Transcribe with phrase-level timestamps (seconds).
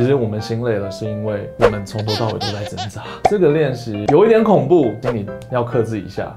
[0.00, 3.02] 其实我们心累了，是因为我们从头到尾都在挣扎。
[3.28, 6.34] 这个练习有一点恐怖，请你要克制一下。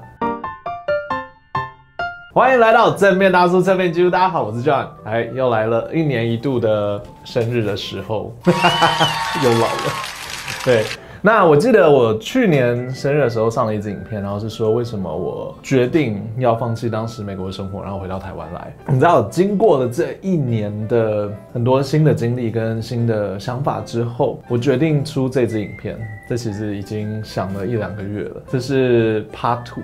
[2.34, 8.36] 欢迎来到正面大叔侧面记录，大家好，我是 John，哎，又来了一年一度的生日的时候，
[9.42, 9.92] 又老了，
[10.62, 10.84] 对。
[11.26, 18.74] 那我记得我去年生日的时候上了一支影片，然后是说为什么我决定要放弃当时美国的生活，然后回到台湾来。
[18.88, 25.96] 你知道，经过了这一年的很多新的经历跟新的想法之后，我决定出这支影片。
[26.28, 29.82] 这其实已经想了一两个月了，这是 Part Two。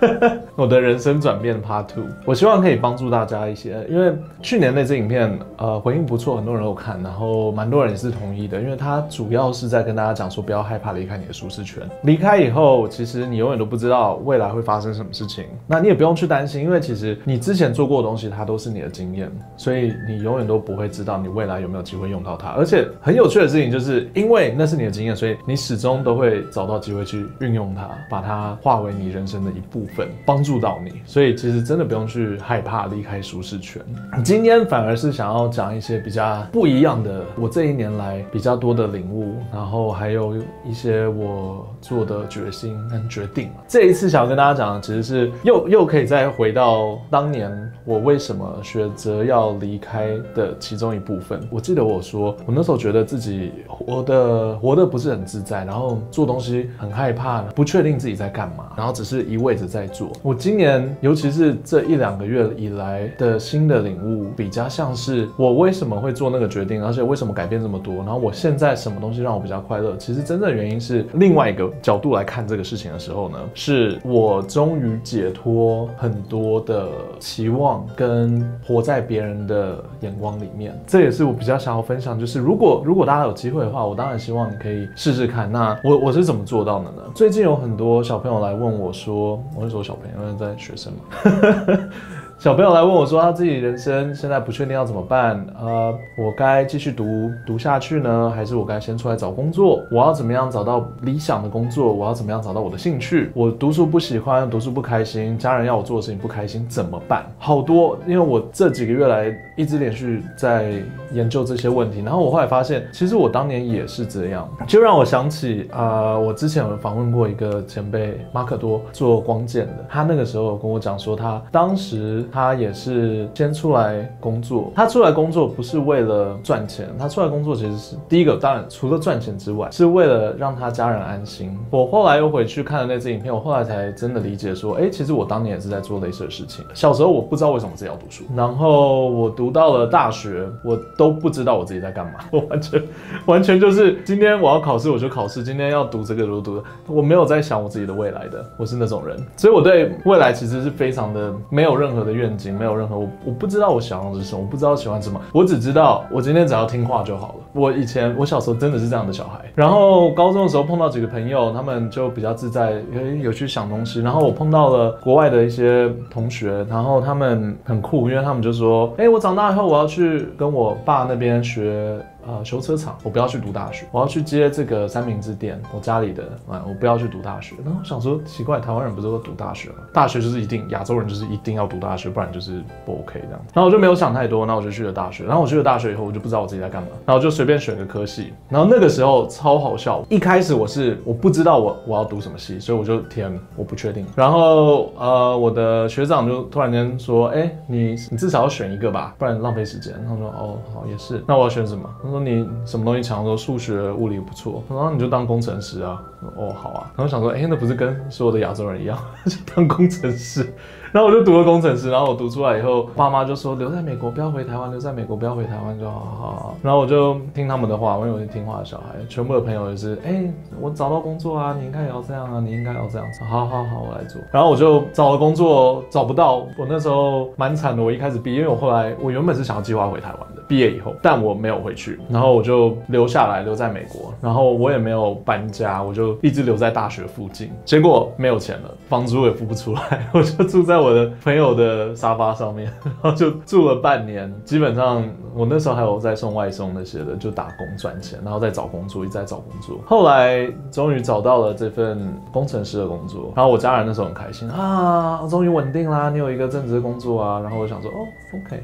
[0.56, 29.85] 我的人生转变 Part Two，我希望可以帮助大家一些，因为去年那支影片，呃，回应不错，很多人都有看，然后蛮多人也是同意的，因为它主要是在跟大家讲说，不要害怕离开你的舒适圈，离开以后，其实你永远都不知道未来会发生什么事情，那你也不用去担心，因为其实你之前做过的东西，它都是你的经验，所以你永远都不会知道你未来有没有机会用到它，而且很有趣的事情就是，因为那是你的经验，所以你始终都会找到机会去运用它，把它化为你人生的一部。
[29.86, 30.08] 分。
[30.24, 33.82] 帮助到你，所以其实真的不用去害怕离开舒适圈。
[34.24, 43.50] 今天反而是想要讲一些比较不一样的，我这一年来比较多的领悟，然后还有一些我做的决心跟决定。
[43.68, 47.50] 这一次想要跟大家讲的，其实是又又可以再回到当年
[47.84, 51.40] 我为什么选择要离开的其中一部分。
[51.50, 60.10] 我记得我说，我那时候觉得自己活的活的不是很自在，然后做东西很害怕，不确定自己在干嘛，然后只是一味着在做。
[60.22, 69.94] 我今年，尤其是这一两个月以来的新的领悟，比较像是我为什么会做那个决定，而且为什么改变这么多，然后我现在什么东西让我比较快乐？
[69.98, 76.88] 其实真正原因是另外一个角度来看这个事情的时候呢，是我终于解脱很多的
[77.20, 80.74] 期望跟活在别人的眼光里面。
[80.86, 85.50] 这也是我比较想要分享，就是如果如果大家有机会的话，我当然希望你可以试试看。
[85.50, 87.02] 那我我是怎么做到的呢？
[87.14, 90.18] 最近有很多小朋友来问我说，是说小朋友。
[90.20, 91.00] 因为在学生嘛。
[92.38, 95.42] 小朋友来问我说，他自己人生现在不确定要怎么办？
[95.58, 99.82] 呃，我该继续读读下去呢，还是我该先出来找工作？
[99.90, 101.90] 我要怎么样找到理想的工作？
[101.90, 103.30] 我要怎么样找到我的兴趣？
[103.32, 107.24] 我读书不喜欢，读书不开心，家人要我做的事情不开心，怎么办？
[107.38, 110.72] 好多，因为我这几个月来一直连续在
[111.12, 122.24] 研究这些问题，然后我后来发现，其实我当年也是这样，就让我想起啊、我之前有访问过一个前辈马可多做光剑的，他那个时候有跟我讲说，他当时。
[122.32, 131.56] 他也是先出来工作，他出来工作不是为了赚钱，他出来工作其实是第一个，当然除了赚钱之外，是为了让他家人安心。
[131.70, 136.64] 我后来又回去看了那支影片，我后来才真的理解说，哎，其实我当年也是在做类似的事情。
[136.74, 142.82] 小时候我不知道为什么自己要读书，然后我读到了大学，我都不知道我自己在干嘛，我完全
[143.26, 152.15] 完全就是今天我要考试我就考试，今天要读这个就读，我没有在想我自己的未来的，我是那种人，所以我对未来其实是非常的没有任何的。
[152.16, 157.34] 愿景没有任何，我我不知道我想要的是什么，我不知道喜欢什么，我只知道我今天只要听话就好了。
[157.52, 164.00] 我以前我小时候真的是这样的小孩，然后高中的时候碰到几个朋友，他们就比较自在，有有去想东西。
[164.00, 171.98] 然后我碰到了国外的一些同学，然后他们很酷，因为他们就说，哎，我长大以后我要去跟我爸那边学。
[172.26, 175.60] 呃，修车厂，我不要去读大学，我要去接这个三明治店。
[175.74, 177.54] 我家里的啊，我不要去读大学。
[177.64, 179.76] 然后我想说，奇怪，台湾人不是都读大学吗？
[179.92, 183.40] 大学就是一定，亚洲人就是一定要读大学，不然就是不 OK 这样。
[183.54, 185.24] 然后我就没有想太多，那我就去了大学。
[185.24, 188.32] 然后我去了大学以后，我就不知道我自己在干嘛，然后就随便选个科系。
[188.48, 194.04] 然后那个时候超好笑，一开始我是我不知道我我要读什么系，所以我就填我不确定。
[194.16, 199.94] 然后呃，我的学长就突然间说，哎，你你至少要选一个吧，不然浪费时间。
[200.08, 201.22] 他说，哦，好，也是。
[201.24, 201.88] 那我要选什么？
[202.02, 202.15] 他说。
[202.16, 203.22] 说你什么东西强？
[203.26, 206.00] 说数学、物理不错，然后你就当工程师啊。
[206.34, 206.90] 哦，好啊。
[206.96, 208.96] 然后想说，哎，那不是跟所有的亚洲人一样，
[209.26, 210.46] 就当工程师。
[210.92, 211.90] 然后我就读了工程师。
[211.90, 216.56] 然后我读出来以后，爸妈就说留在美国，不要回台湾，留在美国，不要回台湾就好好好。
[216.62, 218.94] 然后我就听他们的话，因为我是听话的小孩。
[219.08, 223.22] 全部的朋友也是，哎，我找到工作啊，你应该也要这样啊，你应该要这样子。
[223.24, 224.20] 好好好，我来做。
[224.32, 226.46] 然后我就找了工作，找不到。
[226.56, 227.82] 我那时候蛮惨的。
[227.82, 230.20] 我一开始毕业，因为我后来我原本是想要计划回台湾。
[230.48, 237.50] 毕业以后，但我没有回去，然后我就留下来，留在美国，然后我也没有搬家，我就一直留在大学附近。
[237.64, 242.72] 结果没有钱了，房租也付不出来， 我就住在我的朋友的沙发上面，
[243.02, 244.32] 然后就住了半年。
[244.44, 245.02] 基本上
[245.34, 249.78] 我那时候还有在送外送那些的，就打工赚钱，然后再找工作，一直在找工作。
[249.86, 257.40] 后来终于找到了这份工程师的工作，然后我家人那时候很开心啊，终于稳定啦，你有一个正职的工作啊。
[257.40, 258.62] 然后我想说，哦，OK。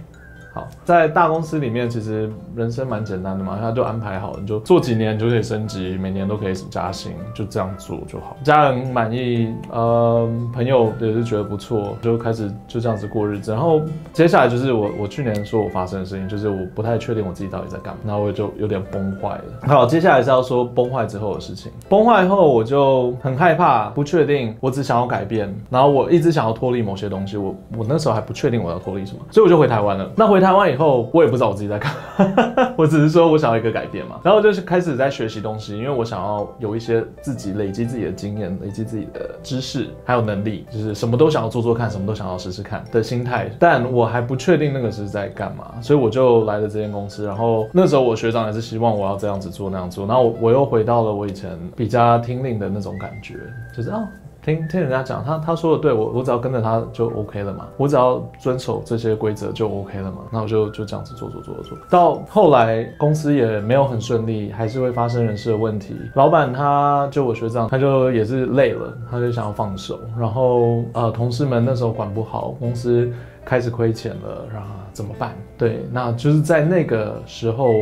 [0.54, 8.36] 好，在大公司里面，其实人生蛮简单的嘛，他就安排好，你就做几年就可以升级，每年都可以加薪，就这样做就好。
[8.44, 13.50] 家人满意，呃，朋友也是觉得不错，就开始就这样子过日子。
[13.50, 13.80] 然后
[14.12, 19.44] 接下来就是我我去年说我发生的事情，就是我不太确定我自己到底在干嘛，然后我就有点崩坏了。
[19.62, 21.72] 好，接下来是要说崩坏之后的事情。
[21.88, 27.38] 崩坏后我就很害怕，不确定，我只想要改变，然后我一直想要脱离某些东西。
[27.38, 30.10] 我我那时候还不确定我要脱离什么，所以我就回台湾了。
[30.14, 34.20] 那回台湾以后，我也不知道我自己在干嘛， 我只是说我想要一个改变嘛。
[34.22, 43.50] 然后就是开始在学习东西，因为我想要有一些自己累积自己的经验，累积自己的知识，还有能力，就是什么都想要做做看，什么都想要试试看的心态。
[43.58, 47.24] 但我还不确定那个是在干嘛，所以我就来了这间公司。
[47.24, 53.34] 然后那时候我学长也是希望我要这样子做那样做，然后我我又回到了我以前比较听令的那种感觉，
[53.76, 54.08] 就是啊。
[54.44, 61.78] 听听人家讲，他他说的对，我我只要跟着他就 OK 了嘛，我只要遵守这些规则就 OK 了嘛，那我就就这样子做做做做。
[61.88, 65.94] 到后来公司也没有很顺利，还是会发生人事的问题。
[66.14, 70.00] 老板他就我学长，他就也是累了，他就想要放手。
[70.18, 73.08] 然后呃，同事们那时候管不好，公司
[73.44, 74.68] 开始亏钱了，然后。
[74.92, 75.34] 怎么办？
[75.56, 77.72] 对，那就是在那个时候，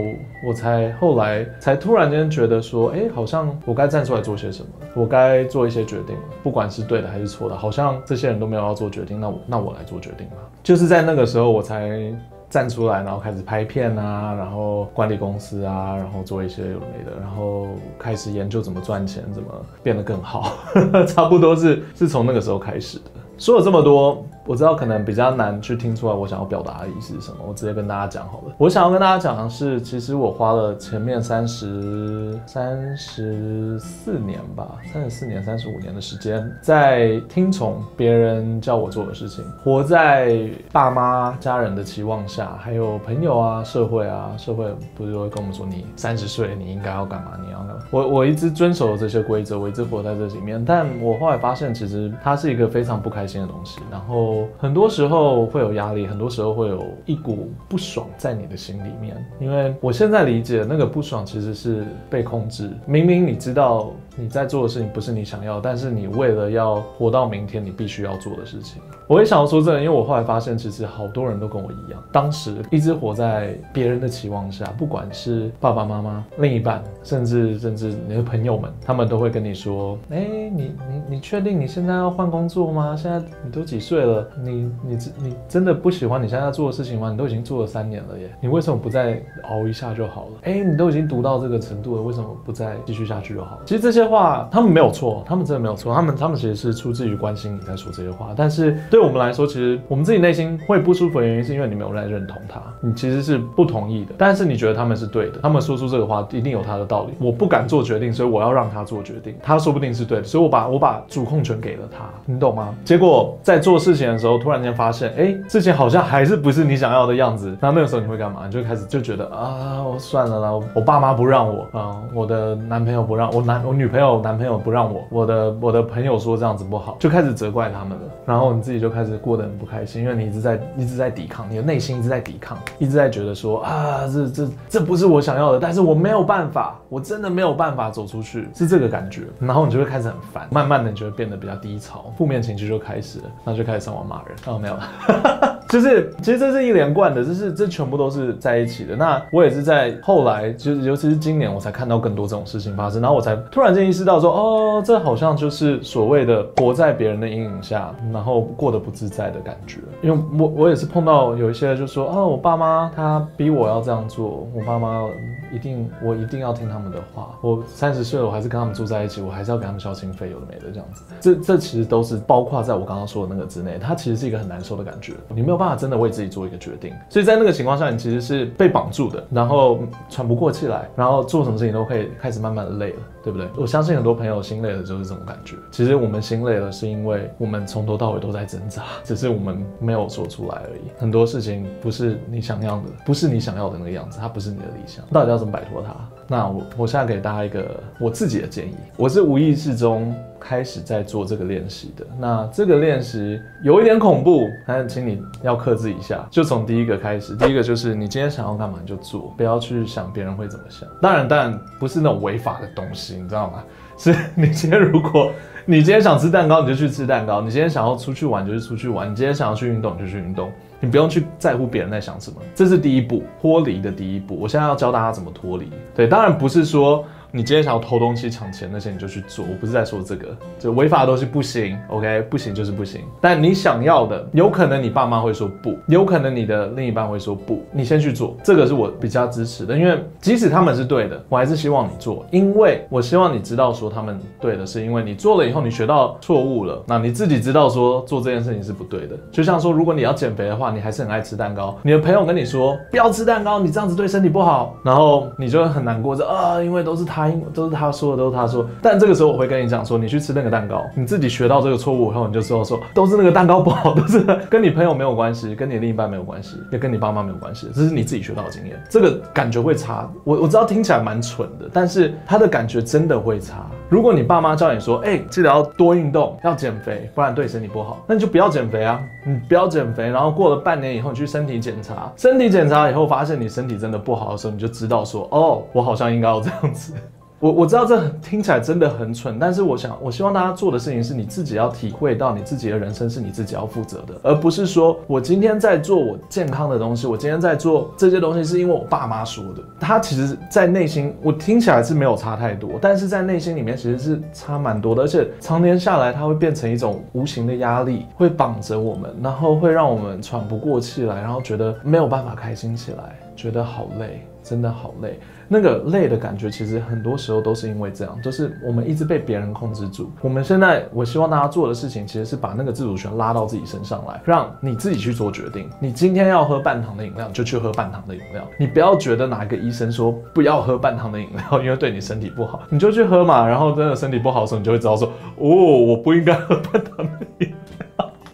[0.47, 10.37] 我才后来才突然间觉得说，哎，好像我该站出来做些什么，我该做一些决定了，不管是对的还是错的，好像这些人都没有要做决定，那我那我来做决定吧。
[10.63, 12.13] 就是在那个时候，我才
[12.49, 17.67] 站出来，然后开始拍片啊，然后管理公司啊，然后做一些有没的，然后
[17.99, 19.49] 开始研究怎么赚钱，怎么
[19.83, 20.53] 变得更好，
[21.09, 23.05] 差不多是是从那个时候开始的。
[23.37, 24.25] 说了这么多。
[24.51, 28.53] 我知道可能比较难去听出来我想要表达的意思是什么，我直接跟大家讲好了。
[28.59, 44.67] 我想要跟大家讲的是，其实我花了前面三十三十四年吧，三十四年、三十五年的时间，在听从别人叫我做的事情，活在爸妈、家人的期望下，还有朋友啊、社会啊，社会
[44.97, 47.39] 不是都会跟我们说，你三十岁你应该要干嘛？
[47.41, 47.83] 你要干嘛？
[47.93, 54.40] 我我一直遵守这些规则，我一直活在这里面，但我后来发现，其实它是一个非常不开心的东西，然后。
[54.59, 59.17] 很多时候会有压力，很多时候会有一股不爽在你的心里面。
[59.41, 62.71] 因为我现在理解那个不爽其实是被控制。
[62.87, 68.83] 明明你知道你在做的事情不是你想要，但是你为了要活到明天，你必须要做的事情。
[69.07, 82.95] 我也想要说这个，因为我后来发现，其实好多人都跟我一样，当时一直活在别人的期望下，不管是爸爸妈妈、另一半，甚至甚至你的朋友们，他们都会跟你说：“哎，你你你确定你现在要换工作吗？
[82.97, 87.11] 现在你都几岁了？”你你你真的不喜欢你现在做的事情吗？
[87.11, 90.31] 你都已经做了三年了耶，你为什么不再熬一下就好了？
[90.43, 93.63] 哎，你都已经读到这个程度了，为什么不再继续下去就好了？
[93.67, 98.31] 其实这些话他们没有错，他们真的没有错，他们他们其实是出自于关心你在说这些话。
[98.37, 104.15] 但是对我们来说，其实我们自己内心会不舒服的原因，是因为你没有在认同他，你其实是不同意的。
[104.19, 107.15] 但是你觉得他们是对的，他们说出这个话一定有他的道理。
[107.19, 112.75] 我不敢做决定，所以我要让他做决定，他说不定是对的，所以我把我把主控权给了他，你懂吗？
[112.85, 117.57] 结果在做事情的时候，突然间发现，哎，事情好像还是不是你想要的样子。
[117.61, 118.43] 那那个时候你会干嘛？
[118.47, 128.05] 你就开始就觉得啊，我算了啦，我爸妈不让我啊，我的男朋友不让我男我女朋友没有男朋友不让我，我的我的朋友说这样子不好，就开始责怪他们了。
[128.25, 139.25] 然后你自己就开始过得很不开心，因为你一直在一直在抵抗，你的内心一直在抵抗，一直在觉得说啊，这这这不是我想要的，但是我没有办法，我真的没有办法走出去，是这个感觉。
[139.39, 144.35] 然后你就会开始很烦，慢慢的你就会变得比较低潮，负面情绪就开始了，然后就开始上网骂人。
[144.47, 145.61] 哦，没有了。
[145.69, 148.97] 就是，其实这是一连贯的，这是这全部都是在一起的。
[148.97, 159.79] 那我也是在后来，就是尤其是今年，我才看到更多这种事情发生，然后我才突然间意识到说，哦，这好像就是所谓的活在别人的阴影下，然后过得不自在的感觉。
[160.03, 165.07] 因为我我也是碰到有一些就说，哦，我爸妈他逼我要这样做，我爸妈
[165.53, 167.37] 一定我一定要听他们的话。
[167.41, 171.03] 我三十岁了，我还是跟他们住在一起，我还是要给他们交清费，有的没的这样子。
[171.21, 183.49] 这这其实都是包括在我刚刚说的那个之内，它其实是一个很难受的感觉，你没有办法真的为自己做一个决定，所以在那个情况下，你其实是被绑住的，然后喘不过气来，然后做什么事情都可以开始慢慢的累了，对不对？
[183.57, 185.55] 我相信很多朋友心累了就是这种感觉。
[185.71, 190.81] 其实我们心累了，是因为我们从头到尾都在挣扎，只是我们没有说出来而已。
[190.99, 195.95] 很多事情不是你想要的，不是你想要的那个样子，它不是你的理想，到底要怎么摆脱它？
[196.27, 200.13] 那我我现在给大家一个我自己的建议，我是无意识中。
[200.41, 206.27] 开始在做这个练习的，那这个练习有一点恐怖，但请你要克制一下。
[206.31, 210.89] 就从第一个开始，第一个就是你今天想要干嘛就做，不要去想别人会怎么想。
[211.03, 213.63] 当然，当然不是那种违法的东西，你知道吗？
[213.99, 215.31] 是你今天如果
[215.67, 220.51] 你今天想吃蛋糕，你就去吃蛋糕；你今天想要出去玩，就去出去玩；你今天想要去运动，就去运动。
[220.81, 224.35] 你不用去在乎别人在想什么，这是第一步，脱离的第一步。
[224.41, 225.71] 我现在要教大家怎么脱离。
[225.95, 227.05] 对，当然不是说。
[227.33, 229.45] 你今天想要偷东西、抢钱那些，你就去做。
[229.49, 233.03] 我不是在说这个，就违法的东西不行，OK，不行就是不行。
[233.21, 238.37] 但你想要的，有可能你爸妈会说不，有可能你的另一半会说不，你先去做。
[238.43, 249.17] 这个是我比较支持的，因为即使他们是对的，我还是希望你做，因为我希望你知道说他们对的，是因为你做了以后你学到错误了，那你自己知道说做这件事情是不对的。
[249.31, 257.20] 就像说，如果你要减肥的话，你还是很爱吃蛋糕，你的朋友跟你说不要吃蛋糕，你这样子对身体不好，然后你就会很难过，说啊，因为都是他。
[257.53, 258.67] 都是他说的，都是他说。
[258.81, 268.81] 但这个时候我会跟你讲说，你去吃那个蛋糕，你自己学到这个错误以后，你就知道说，都是那个蛋糕不好，都是跟你朋友没有关系，跟你另一半没有关系，也跟你爸妈没有关系，这是你自己学到的经验。
[268.89, 273.67] 这个感觉会差，我我知道听起来蛮蠢的，但是他的感觉真的会差。
[273.91, 280.05] 如果你爸妈叫你说，哎，记得要多运动，要减肥，不然对身体不好，那你就不要减肥啊，你不要减肥。
[280.05, 286.95] 然后过了半年以后，你去身体检查，身体检查以后发现你身体真的不好的时候，你就知道说，哦，我好像应该要这样子。
[287.41, 299.63] 我我知道这听起来真的很蠢，但是我想，我希望大家做的事情是你自己要体会到你自己的人生是你自己要负责的，而不是说我今天在做我健康的东西，我今天在做这些东西是因为我爸妈说的。
[299.81, 315.19] 他其实，在内心我听起来是没有差太多，但是在内心里面其实是差蛮多的，而且常年下来，它会变成一种无形的压力，会绑着我们，然后会让我们喘不过气来，然后觉得没有办法开心起来，觉得好累，真的好累。
[315.53, 320.09] 那个累的感觉，其实很多时候都是因为这样，就是我们一直被别人控制住。
[320.21, 325.69] 我们现在，我希望大家做的事情，其实是把那个自主权拉到自己身上来，让你自己去做决定。
[325.81, 328.47] 你今天要喝半糖的饮料，就去喝半糖的饮料。
[328.61, 333.45] 你不要觉得哪一个医生说不要喝半糖的饮料，因为对你身体不好，你就去喝嘛。
[333.45, 337.10] 然后真的身体不好的时候，你就会知道说，哦，我不应该喝半糖。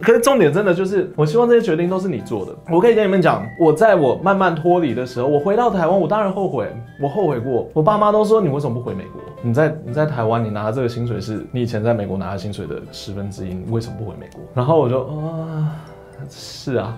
[0.07, 2.55] 可是重点真的就是，我希望这些决定都是你做的。
[2.71, 7.69] 我可以跟你们讲，我在我慢慢脱离的时候，我回到台湾，我当然后悔，我后悔过。
[7.73, 9.21] 我爸妈都说，你为什么不回美国？
[9.41, 14.41] 你在你在台湾，你拿的这个薪水是你以前在美国拿的薪水的十分之一，你为什么不回美国？
[14.53, 15.75] 然后我就啊，
[16.29, 16.97] 是啊。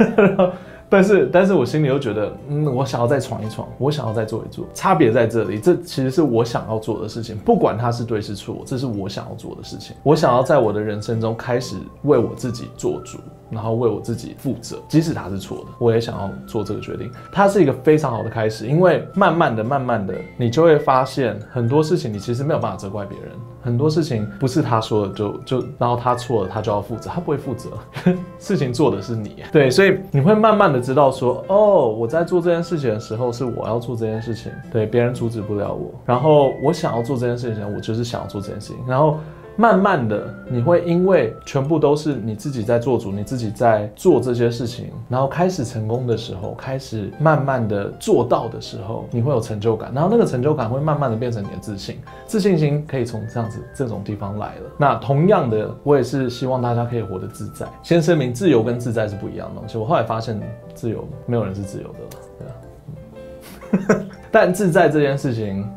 [0.92, 4.66] 但是，但是我心里又觉得，嗯，我想要再闯一闯，我想要再做一做。
[4.74, 9.96] 差别在这里，这其实是我想要做的事情，不管它是对是错，这是我想要做的事情。
[10.02, 13.18] 我想要在我的人生中开始为我自己做主。
[13.50, 17.12] 然后为我自己负责，即使它是错的，我也想要做这个决定。
[17.30, 23.28] 它是一个非常好的开始，因为慢慢的、慢慢的，你就会发现很多事情你其实没有办法责怪别人，
[23.62, 27.70] 很多事情不是他说的就就，然后他错了，他就要负责，他不会负责，
[28.38, 29.36] 事情做的是你。
[29.52, 35.90] 对，所以你会慢慢的知道说，哦，我在做这件事情的时候是我要做这件事情，对，别人阻止不了我。
[36.04, 39.18] 然后我想要做这件事情，我就是想要做这件事情，然后。
[39.56, 54.62] 慢慢的，你会因为全部都是你自己在做主，你自己在做这些事情，然后开始成功的时候，开始慢慢的做到的时候，你会有成就感，然后那个成就感会慢慢的变成你的自信，自信心可以从这样子这种地方来了。
[54.78, 57.66] 那同样的，我也是希望大家可以活得自在。
[57.82, 59.76] 先声明，自由跟自在是不一样的东西。
[59.76, 60.40] 我后来发现，
[60.74, 61.98] 自由没有人是自由的，
[62.38, 64.04] 对啊。
[64.30, 65.68] 但自在这件事情。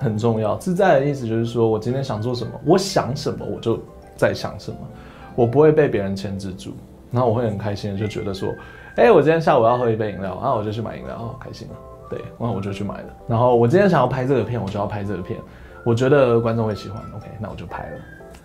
[0.00, 3.78] 很重要，自在的意思就是说，我今天想做什么，我想什么，我就
[4.16, 4.78] 在想什么，
[5.36, 6.72] 我不会被别人牵制住，
[7.10, 8.52] 然后我会很开心的就觉得说，
[8.96, 11.74] 哎、我今天下午要喝一杯饮料，然后我就去买饮料，哦，开心了，
[12.08, 15.38] 对，然后我就去买了，然后我今天想要拍这个片，我就要拍这个片，
[15.84, 17.98] 我觉得观众会喜欢，OK，那我就拍了，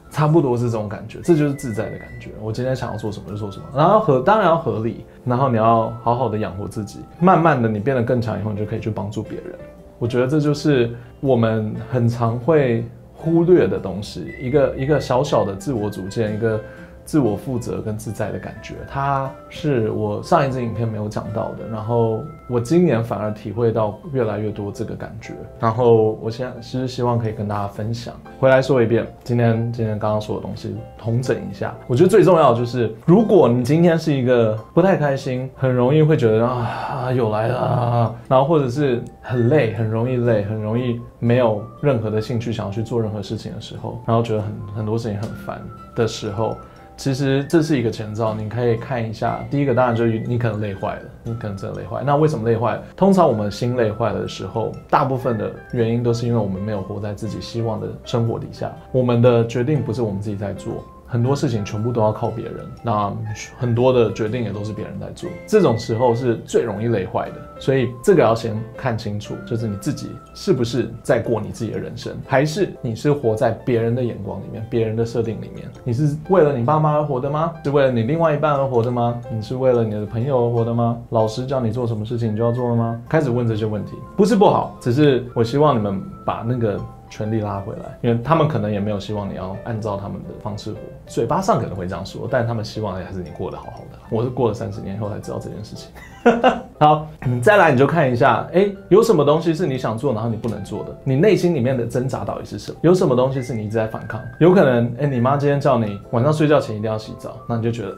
[0.10, 2.32] 差不多是这种感觉，这就是自在的感觉。
[2.42, 9.56] 我今天想要做什么就做什么，然后合当然要合理，然后你要好好的养活自己，慢慢的你变得更强以后，你就可以去帮助别人。
[9.98, 16.60] 我觉得这就是我们很常会忽略的东西，一个一个小小的自我主见，一个。
[17.06, 21.68] 自我负责跟自在的感觉，它是我上一支影片没有讲到的。
[21.72, 25.34] 然后我今年反而体会到越来越多这个感觉。
[25.60, 28.14] 然后我现在其实希望可以跟大家分享。
[28.40, 31.74] 回来说一遍，今天今天刚刚说的东西统整一下。
[31.88, 45.62] 我觉得最重要的就是，如果你今天是一个不太开心，很容易会觉得啊又来了，然后或者是很累，很容易累，很容易没有任何的兴趣想要去做任何事情的时候，然后觉得很很多事情很烦
[45.96, 46.58] 的时候。
[46.98, 49.46] 其实这是一个前兆，你可以看一下。
[49.50, 52.02] 第一个当然就是你可能累坏了，你可能真的累坏。
[52.06, 52.80] 那为什么累坏？
[52.96, 58.72] 通常我们心累坏了的时候，大部分的原因都是因为我们没有活在自己希望的生活底下。
[58.92, 60.84] 我们的决定不是我们自己在做。
[61.16, 63.10] 很多事情全部都要靠别人，那
[63.58, 67.36] 很多的决定也都是别人在做，这种时候是最容易累坏的。
[67.58, 75.72] 所以这个要先看清楚，就是你自己是不是在过你自己的人生，还是你是活在别人的眼光里面、别人的设定里面？
[75.86, 77.54] 你是为了你爸妈而活的吗？
[77.64, 79.18] 是为了你另外一半而活的吗？
[79.32, 80.98] 你是为了你的朋友而活的吗？
[81.12, 83.02] 老师叫你做什么事情你就要做了吗？
[83.08, 86.78] 开始问这些问题，不是不好，只是我希望你们把那个。
[87.10, 93.98] 权力拉回来，因为他们可能也没有希望你要按照他们的方式活，嘴巴上可能会这样说，但他们希望的还是你过得好好的。
[94.10, 95.92] 我是过了三十年后才知道这件事情。
[96.80, 97.08] 好，
[97.42, 100.96] 再来你就看一下，哎，有什么东西是你想做，然后你不能做的？
[101.04, 102.78] 你内心里面的挣扎到底是什么？
[102.82, 104.22] 有什么东西是你一直在反抗？
[104.40, 107.96] 有可能，哎，你妈今天叫你晚上睡觉前一定要洗澡，那你就觉得，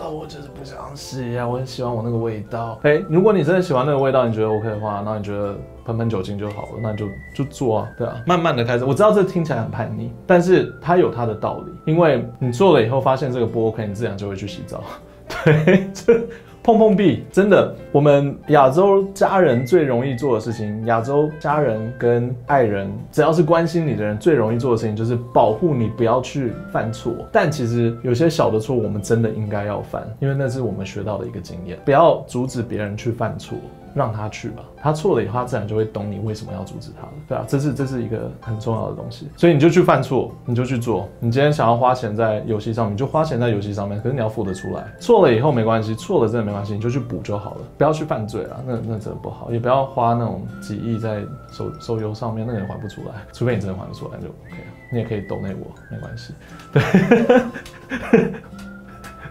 [0.00, 2.78] 啊，我就是不想洗呀，我很喜欢我那个味道。
[2.82, 5.54] 哎，如果你真的喜欢那个味道，你觉得 OK 的话，那你觉得？
[5.88, 8.84] 喷喷酒精就好了，那你就就做啊，对啊，慢慢的开始。
[8.84, 14.84] 我知道这听起来很叛逆，但是它有它的道理，因为你做了以后发现这个不 OK，你自然就会去洗澡。
[15.44, 16.20] 对，这
[16.68, 27.14] 碰碰壁，真的，我们亚洲家人最容易做的事情，亚洲家人跟爱人，只要是关心你的人，最容易做的事情就是保护你不要去犯错。
[27.32, 33.56] 但其实有些小的错，我们真的应该要犯，因为那是我们学到的一个经验，不要阻止别人去犯错。
[33.94, 41.08] 让他去吧，他错了以后，他自然就会懂你为什么要阻止他了，对啊，这是这是一个很重要的东西，所以你就去犯错，你就去做。
[41.20, 44.84] 你今天想要花钱在游戏上面，你就花钱在游戏上面，可是你要付得出来。
[45.00, 56.34] 错了以后没关系，错了真的没关系，你就去补就好了，不要去犯罪了，那那真的不好，也不要花那种几亿在手手游上面，那个也还不出来，除非你真的还得出来就 OK 了，你也可以抖内我，没关系，
[56.72, 56.82] 对。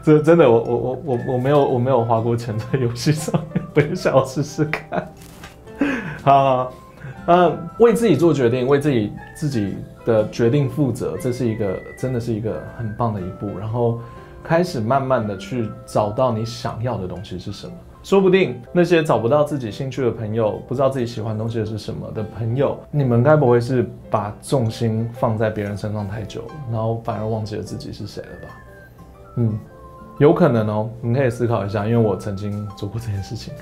[0.08, 5.06] 这真的，我我我我我没有我没有花过钱在游戏上面， 我也想要试试看。
[6.24, 6.72] 好，
[7.26, 13.50] 嗯，为自己做决定，为自己自己的决定负责，这是一个真的是一个很棒的一步。
[13.60, 14.00] 然后
[14.42, 17.74] 开始慢慢的去找到你想要的东西是什么。
[18.02, 28.56] 说不定那些找不到自己兴趣的朋友，不知道自己喜欢东西的是什么的朋友，你们该不会是把重心放在别人身上太久，然后反而忘记了自己是谁了吧？
[29.36, 29.60] 嗯。
[30.18, 33.54] 有可能哦，你可以思考一下，因为我曾经做过这件事情，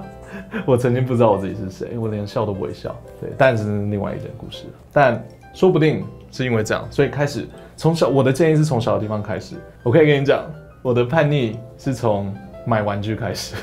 [0.66, 5.22] 我曾经不知道我自己是谁，我连笑都不会笑，对，但是另外一件故事，但
[5.54, 9.56] 说不定是因为这样，所以开始从小，我的建议是从小的地方开始。
[9.82, 10.44] 我可以跟你讲，
[10.82, 12.34] 我的叛逆是从
[12.66, 13.56] 买玩具开始，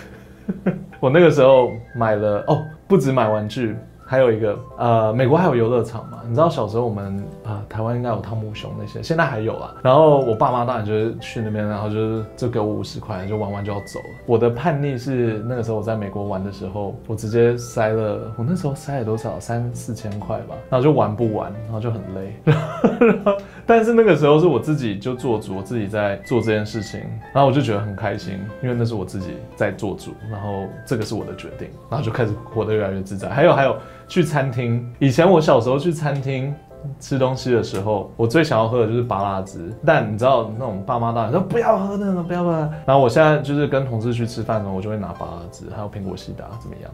[0.99, 3.75] 我那个时候买了哦，不止买玩具。
[4.11, 6.21] 还有一个，呃，美国还有游乐场嘛？
[6.27, 9.73] 你知道小时候我们啊、台湾应该有汤姆熊那些，现在还有啊。
[9.81, 14.05] 然后我爸妈当然就是去那边，然后就是就给我五十块，就玩完就要走了。
[14.25, 19.39] 我的叛逆是那个时候我在美国玩的时候，我直接塞了，我那时候塞了多少？
[19.39, 22.35] 三四千块吧，然后就玩不完，然后就很累。
[22.43, 26.99] 然后，但是那个时候是我自己就做主，我自己在做这件事情，
[27.33, 33.29] 然后我就觉得很开心，因为那是我自己在做主，然后这个是我的决定，然后就开始活得越来越自在。
[33.29, 33.73] 还有还有。
[34.11, 36.53] 去餐厅，以前我小时候去餐厅
[36.99, 39.73] 吃东西的时候，我最想要喝的就是芭乐汁。
[39.85, 42.51] 但你知道那种爸妈当然说不要喝那种，不要喝。
[42.85, 46.91] 然后我现在就是跟同事去吃饭的时候，我就会拿芭乐汁，还有苹果西打，怎么样？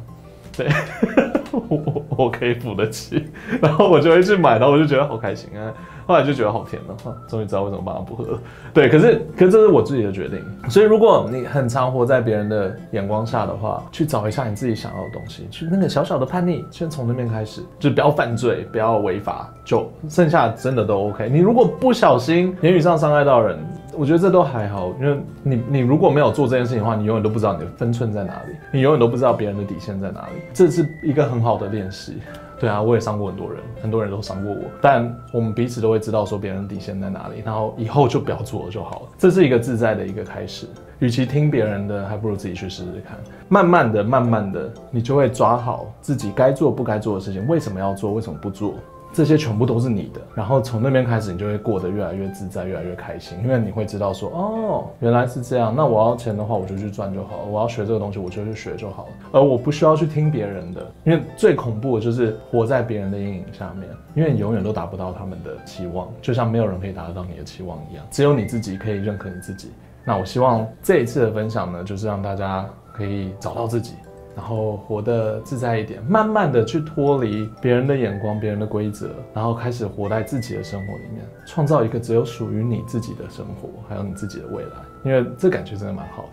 [0.56, 0.70] 对，
[1.70, 3.26] 我我可以付得起，
[3.60, 5.74] 然后我就会去买，然后我就觉得好开心啊。
[6.08, 6.96] 后来就觉得好甜了，
[7.28, 8.40] 终于知道为什么爸妈不喝了。
[8.74, 10.42] 对，可是可是这是我自己的决定。
[10.70, 21.30] 所以如果你很常活在别人的眼光下的话，去找一下你自己想要的东西，去那个小小的叛逆，先从那边开始，就不要犯罪，不要违法，就剩下真的都 OK。
[21.30, 23.60] 你如果不小心言语上伤害到人，
[23.98, 30.42] 我觉得这都还好，因为你你如果没有做这件事情的话，你永远都不知道你的分寸在哪里，你永远都不知道别人的底线在哪里。
[30.54, 32.18] 这是一个很好的练习。
[32.60, 39.08] 对啊，我也伤过很多人，很多人都伤过我，但我们彼此都会知道说别人的底线在哪里，然后以后就不要做了就好了。
[39.18, 40.68] 这是一个自在的一个开始。
[41.00, 43.16] 与其听别人的，还不如自己去试试看。
[43.48, 48.74] 慢慢的，慢慢的，你就会抓好自己该做不该做的事情，为什么要做，为什么不做。
[49.14, 55.74] 这些全部都是你的，然后从那边开始，你就会过得越来越自在，越来越开心，因为你会知道说，哦，原来是这样。
[55.76, 59.10] 那我要钱的话，我就去赚就好了；我要学这个东西，我就去学就好了。
[59.32, 69.72] 而我不需要去听别人的，因为最恐怖的就是活在别人的阴影下面，因为你永远都达不到他们的期望，就像没有人可以达得到你的期望一样，只有你自己可以认可你自己。
[70.06, 73.94] 那我希望这一次的分享呢，就是让大家可以找到自己。
[74.38, 84.70] 然后活得自在一点，慢慢的去脱离别人的眼光、别人的规则，然后开始活在自己的生活里面，创造一个只有属于你自己的生活，还有你自己的未来。
[85.04, 86.30] 因为这感觉真的蛮好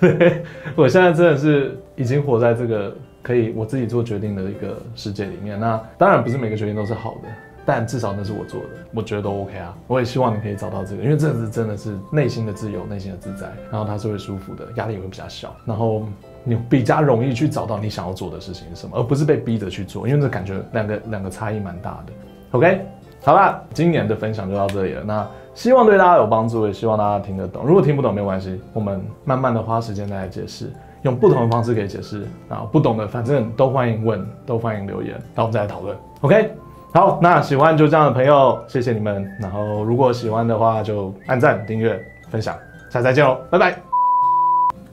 [0.00, 0.42] 的。
[0.74, 5.58] 我现在真的是已经活在这个可以我自己做决定的一个世界里面。
[5.58, 7.28] 那当然不是每个决定都是好的。
[7.66, 9.74] 但至少那是我做的，我觉得都 OK 啊。
[9.86, 16.06] 我也希望你可以找到这个，因为这是真的是内心的自由，内心的自在，然后它是会舒服的，压力也会比较小，然后
[16.44, 22.12] 你比较容易去找到你想要做的事情是什么，而不是被逼着去做，因为这感觉两个两个差异蛮大的。
[22.52, 22.80] OK，
[23.24, 25.02] 好啦，今年的分享就到这里了。
[25.02, 27.64] 那希望对大家有帮助，也希望大家听得懂。
[27.64, 32.26] 如果听不懂没有关系，我们慢慢的花时间再来解释，用不同的方式可以解释。
[32.48, 35.96] 然后不懂的反正都欢迎问，都欢迎留言，然后我们再来讨论。
[36.20, 36.52] OK。
[36.92, 39.28] 好，那喜欢就这样的朋友，谢谢你们。
[39.40, 42.54] 然后如果喜欢的话，就按赞、订阅、分享，
[42.88, 43.74] 下次再见喽，拜拜。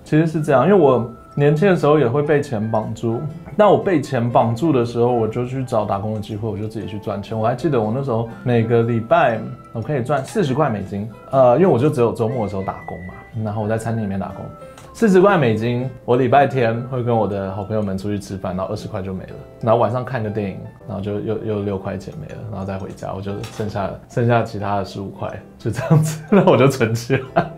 [0.04, 3.22] 其实是这样，因为我年轻的时候也会被钱绑住。
[3.56, 7.38] 那我被钱绑住的时候，我就去找打工的机会，我就自己去赚钱。
[7.38, 9.40] 我还记得我那时候每个礼拜
[9.74, 13.14] 我可以赚四十块美金，呃，因为我就只有周末的时候打工嘛，
[13.44, 14.46] 然后我在餐厅里面打工。
[14.94, 19.30] 四十块美金，我礼拜天会跟我的好朋友们出去吃饭，然后二十块就没了。
[19.62, 27.52] 然后晚上看个电影，然后就又又六块钱没了，然后再回家，我就剩下剩下其他的十五块，就这样子，那我就存起来。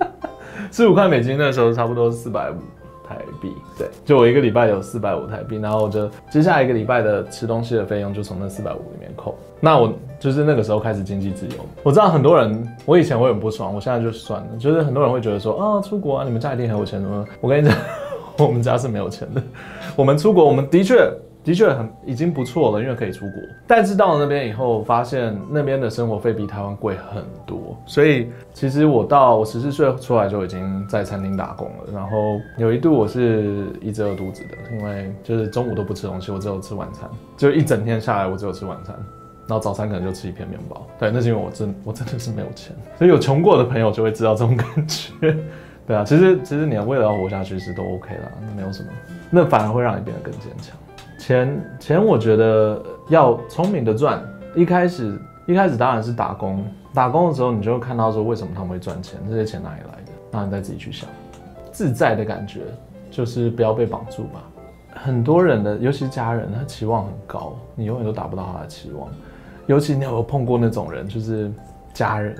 [0.72, 2.54] 十五块美金那时候差不多四百五。
[3.08, 9.34] 台币，对，就我一个礼拜有四百五台币，然后我就接下来一个礼拜的吃东西的费用就从那四百五里面扣。
[9.60, 11.54] 那我就是那个时候开始经济自由。
[11.82, 14.48] 我知道很多人，我以前会很不爽，我现在就算了。
[14.58, 17.24] 就是很多人会觉得说，啊，出国啊，你们家一定很有钱什么？
[17.40, 17.76] 我跟你讲，
[18.38, 19.42] 我们家是没有钱的。
[19.96, 21.10] 我们出国，我们的确。
[21.44, 23.40] 的确很已经不错了，因为可以出国。
[23.66, 27.74] 但是到了那边以后，发现那边的生活费比台湾贵很多。
[27.86, 31.92] 所以其实我到我十四岁出来就已经在餐厅打工了。
[31.92, 37.08] 然后有一度我是一直饿肚子的，因为就是中午都不吃东西，我只有吃晚餐。
[37.36, 38.94] 就一整天下来，我只有吃晚餐，
[39.46, 40.86] 然后早餐可能就吃一片面包。
[40.98, 42.76] 对，那是因为我真我真的是没有钱。
[42.98, 45.34] 所以有穷过的朋友就会知道这种感觉。
[45.86, 48.88] 对啊，其实其实你为了要活下去是都 OK 啦，那没有什么，
[49.30, 50.76] 那反而会让你变得更坚强。
[51.28, 54.18] 钱钱，我觉得要聪明的赚。
[54.54, 56.64] 一开始一开始当然是打工，
[56.94, 60.12] 打工的时候你就会看到说为什么他们会赚钱，这些钱哪里来的？
[60.30, 61.06] 那你再自己去想。
[61.70, 62.62] 自在的感觉
[63.10, 64.42] 就是不要被绑住吧。
[64.94, 69.06] 很多人的，尤其家人，他期望很高，你永远都达不到他的期望。
[69.66, 71.52] 尤其你有没有碰过那种人，就是
[71.92, 72.34] 家人，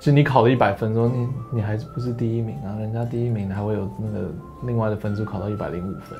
[0.00, 2.74] 其实你考了一百分，说你你还是不是第一名啊？
[2.80, 4.28] 人家第一名还会有那个
[4.64, 6.18] 另外的分数考到一百零五分，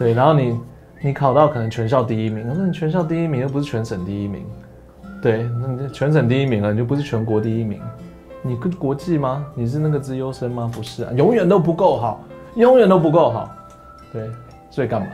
[0.00, 0.58] 对，然后你
[1.02, 4.46] 你考到可能全校第一名，我说你全校第一名又不是全省第一名，
[5.20, 7.78] 对，那你全省第一名了，你就不是全国第一名，
[8.40, 9.44] 你跟国际吗？
[9.54, 10.70] 你是那个资优生吗？
[10.74, 13.50] 不是啊，永远都不够好，永远都不够好，
[14.10, 14.30] 对，
[14.70, 15.06] 所以干嘛？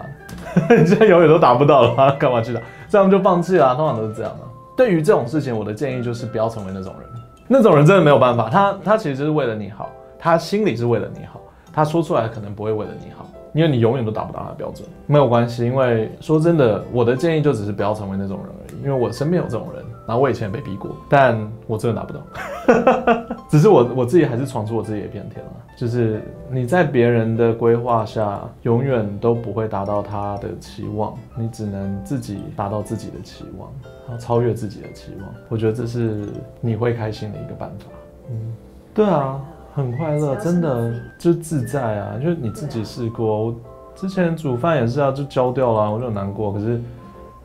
[0.70, 2.14] 你 现在永远都达不到了？
[2.14, 2.60] 干嘛去打？
[2.88, 4.46] 这样就放弃了啊，通常都是这样的。
[4.76, 7.08] 对于这种事情，我的建议就是不要成为那种人，
[7.48, 11.40] 那种人真的没有办法，他他其实是为了你好，他心里是为了你好，
[11.72, 13.26] 他说出来可能不会为了你好。
[13.56, 15.64] 因为你永远都达不到他的标准，没有关系。
[15.64, 18.82] 因为说真的，我的建议就只是不要成为那种人而已。
[18.82, 23.26] 因为我身边有这种人，然后我以前也被逼过，但我真的达不到。
[23.48, 25.52] 只是我我自己还是闯出我自己的一片天了。
[25.74, 33.70] 就是你在别人的规划下，永远都不会达到他的期望，你只能自己达到自己的期望，
[34.06, 35.34] 然后超越自己的期望。
[35.48, 36.28] 我觉得这是
[36.60, 37.86] 你会开心的一个办法。
[38.30, 38.54] 嗯，
[38.92, 39.40] 对啊。
[39.76, 42.16] 很快乐，真的就自在啊！
[42.18, 43.54] 就是你自己试过，我
[43.94, 46.50] 之前煮饭也是啊，就焦掉了，我就很难过。
[46.50, 46.80] 可是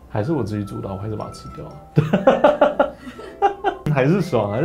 [0.07, 2.93] 还是我自己煮的，我还是把它吃掉，
[3.93, 4.61] 还是爽啊！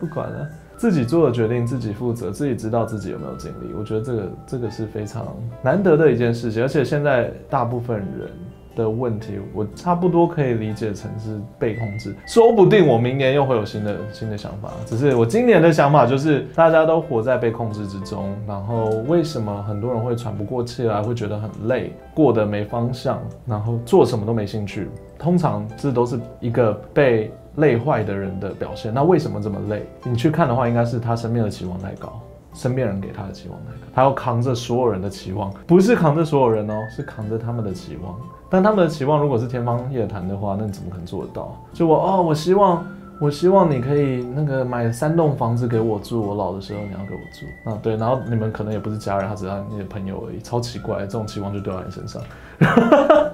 [0.00, 3.72] 不管了，自己做的决定，自己负责，自己知道自己有没有尽力。
[3.78, 5.24] 我觉得这个这个是非常
[5.62, 8.28] 难得的一件事情，而且现在大部分人。
[8.74, 14.70] 的问题，我差不多可以理解成是被控制，说不定我明年又会有新的新的想法。
[14.86, 24.88] 只是我今年的想法就是，大家都活在被控制之中，然后为什么很多人会喘不过气来，会觉得很累，过得没方向，然后做什么都没兴趣？
[25.18, 28.92] 通常这都是一个被累坏的人的表现。
[28.92, 29.86] 那为什么这么累？
[30.04, 32.20] 你去看的话，应该是他身边的期望太高，
[32.54, 38.16] 身边人给他的期望太高，他要扛着所有人的期望，不是扛着所有人哦，是扛着他们的期望。
[38.52, 41.56] 但他们的期望如果是天方夜谭的话，那你怎么可能做得到？
[41.72, 42.86] 就我哦，我希望，
[43.18, 52.22] 我希望你可以那个买三栋房子给我住，我老的时候你要给我住啊，对，然后你们可能也不是家人，他只是你的朋友而已，超奇怪，这种期望就丢在你身上，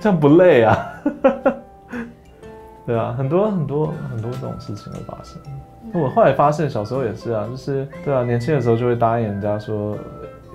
[0.00, 0.78] 这样不累啊？
[2.86, 5.36] 对啊，很多很多很多这种事情会发生。
[5.92, 9.98] 我后来发现小时候也是啊，就是对啊，年轻的时候就会答应人家说。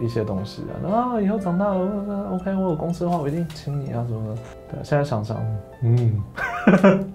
[0.02, 4.42] 一些东西啊，啊，以后长大了，OK，我有公司的话，我一定请你啊，什么的。
[4.72, 5.38] 对，现在想想，
[5.84, 6.24] 嗯，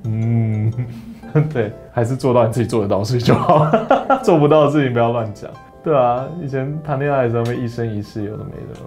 [0.04, 0.72] 嗯，
[1.52, 3.70] 对，还是做到你自己做得到的事情就好，
[4.22, 5.50] 做不到的事情不要乱讲。
[5.82, 8.80] 对啊，以前谈恋爱的时候，一生一世，有的没的。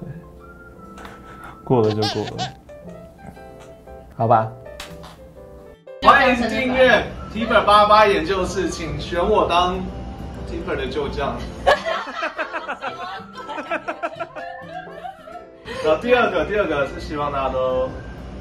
[0.00, 1.04] 对，
[1.64, 2.44] 过了就过了。
[4.16, 4.50] 好吧。
[6.02, 7.02] 欢迎订阅
[7.34, 9.74] Tipper 八八研究室，请选我当
[10.48, 11.34] Tipper 的旧将。
[15.84, 17.88] 然后第二个，第二个是希望大家都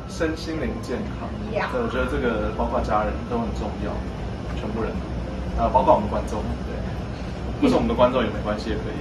[0.09, 1.29] 身心灵健康。
[1.51, 3.91] 对，我觉得这个包括家人都很重要，
[4.59, 4.91] 全部人，
[5.57, 6.73] 啊，包括我们观众，对，
[7.61, 8.97] 不是我们的观众也没关系，也可以。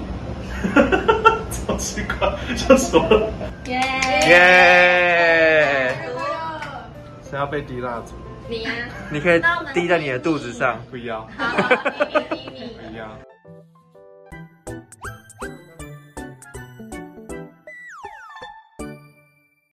[1.51, 3.31] 超奇怪，叫什么？
[3.67, 3.81] 耶
[4.27, 5.95] 耶！
[7.23, 8.15] 谁要被滴蜡烛？
[8.49, 8.75] 你呀、啊。
[9.11, 9.43] 你可以
[9.75, 10.81] 滴在你的肚子上。
[10.91, 11.27] 不要。
[11.37, 11.57] 好，
[12.31, 12.77] 滴滴滴。
[12.91, 13.05] 不要。